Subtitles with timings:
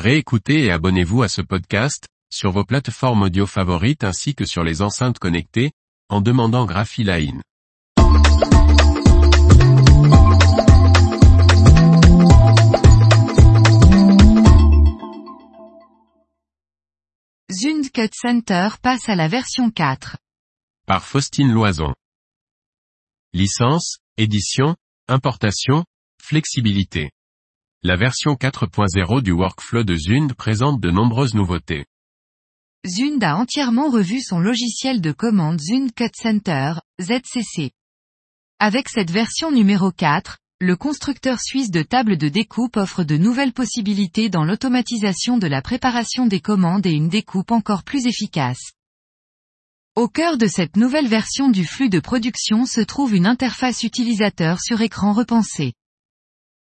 [0.00, 4.80] Réécoutez et abonnez-vous à ce podcast, sur vos plateformes audio favorites ainsi que sur les
[4.80, 5.72] enceintes connectées,
[6.08, 7.42] en demandant Graphiline.
[17.52, 20.16] Zund Cut Center passe à la version 4.
[20.86, 21.92] Par Faustine Loison.
[23.34, 24.76] Licence, édition,
[25.08, 25.84] importation,
[26.22, 27.10] flexibilité.
[27.82, 31.86] La version 4.0 du workflow de Zund présente de nombreuses nouveautés.
[32.86, 37.70] Zund a entièrement revu son logiciel de commande Zund Cut Center, ZCC.
[38.58, 43.54] Avec cette version numéro 4, le constructeur suisse de tables de découpe offre de nouvelles
[43.54, 48.72] possibilités dans l'automatisation de la préparation des commandes et une découpe encore plus efficace.
[49.96, 54.60] Au cœur de cette nouvelle version du flux de production se trouve une interface utilisateur
[54.60, 55.72] sur écran repensée.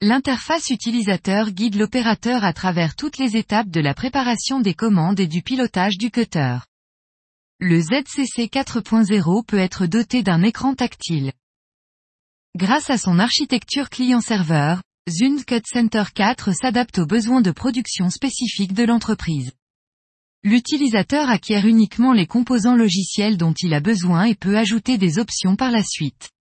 [0.04, 5.28] L'interface utilisateur guide l'opérateur à travers toutes les étapes de la préparation des commandes et
[5.28, 6.56] du pilotage du cutter.
[7.60, 11.30] Le ZCC 4.0 peut être doté d'un écran tactile.
[12.56, 18.74] Grâce à son architecture client-serveur, Zund Cut Center 4 s'adapte aux besoins de production spécifiques
[18.74, 19.52] de l'entreprise.
[20.42, 25.54] L'utilisateur acquiert uniquement les composants logiciels dont il a besoin et peut ajouter des options
[25.54, 26.32] par la suite.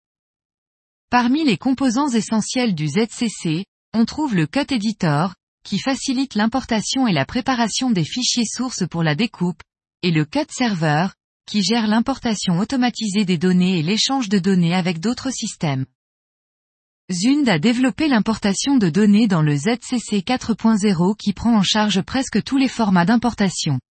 [1.11, 7.11] Parmi les composants essentiels du ZCC, on trouve le Cut Editor, qui facilite l'importation et
[7.11, 9.61] la préparation des fichiers sources pour la découpe,
[10.03, 11.07] et le Cut Server,
[11.45, 15.85] qui gère l'importation automatisée des données et l'échange de données avec d'autres systèmes.
[17.11, 22.41] Zund a développé l'importation de données dans le ZCC 4.0 qui prend en charge presque
[22.41, 23.81] tous les formats d'importation.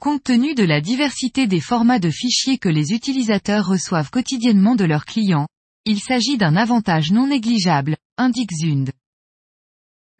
[0.00, 4.84] Compte tenu de la diversité des formats de fichiers que les utilisateurs reçoivent quotidiennement de
[4.84, 5.48] leurs clients,
[5.84, 8.92] il s'agit d'un avantage non négligeable, indique Zund.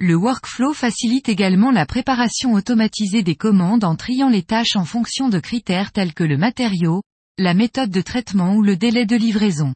[0.01, 5.29] Le workflow facilite également la préparation automatisée des commandes en triant les tâches en fonction
[5.29, 7.03] de critères tels que le matériau,
[7.37, 9.75] la méthode de traitement ou le délai de livraison.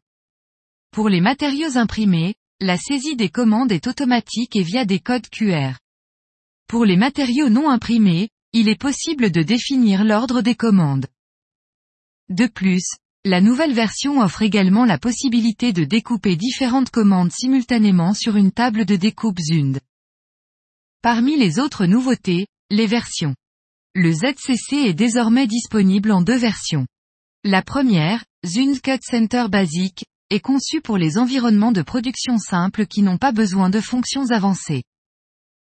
[0.93, 5.75] Pour les matériaux imprimés, la saisie des commandes est automatique et via des codes QR.
[6.69, 11.06] Pour les matériaux non imprimés, il est possible de définir l'ordre des commandes.
[12.28, 12.84] De plus,
[13.25, 18.84] la nouvelle version offre également la possibilité de découper différentes commandes simultanément sur une table
[18.84, 19.78] de découpe Zund.
[21.03, 23.37] Parmi les autres nouveautés, les versions.
[23.94, 26.87] Le ZCC est désormais disponible en deux versions.
[27.44, 33.03] La première, Zund Cut Center Basic, est conçu pour les environnements de production simples qui
[33.03, 34.82] n'ont pas besoin de fonctions avancées.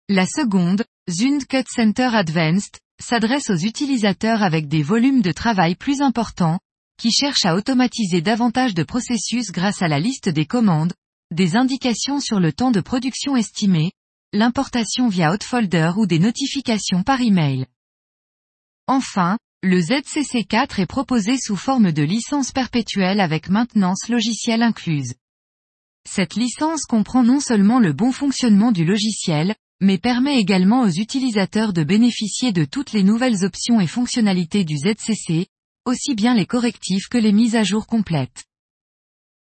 [0.10, 6.02] La seconde, Zund Cut Center Advanced, s'adresse aux utilisateurs avec des volumes de travail plus
[6.02, 6.60] importants,
[6.98, 10.94] qui cherchent à automatiser davantage de processus grâce à la liste des commandes,
[11.32, 13.92] des indications sur le temps de production estimé,
[14.34, 17.66] l'importation via Hotfolder ou des notifications par email.
[18.88, 25.16] Enfin, le ZCC4 est proposé sous forme de licence perpétuelle avec maintenance logicielle incluse.
[26.08, 31.74] Cette licence comprend non seulement le bon fonctionnement du logiciel, mais permet également aux utilisateurs
[31.74, 35.48] de bénéficier de toutes les nouvelles options et fonctionnalités du ZCC,
[35.85, 38.46] aussi bien les correctifs que les mises à jour complètes.